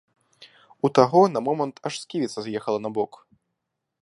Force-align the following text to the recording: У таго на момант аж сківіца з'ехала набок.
У 0.87 0.91
таго 0.99 1.21
на 1.35 1.39
момант 1.49 1.75
аж 1.91 2.01
сківіца 2.05 2.37
з'ехала 2.49 2.79
набок. 2.89 3.11